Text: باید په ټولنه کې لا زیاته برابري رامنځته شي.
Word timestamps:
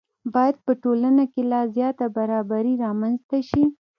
باید 0.33 0.55
په 0.65 0.71
ټولنه 0.83 1.23
کې 1.31 1.41
لا 1.51 1.61
زیاته 1.75 2.05
برابري 2.17 2.73
رامنځته 2.85 3.37
شي. 3.49 3.63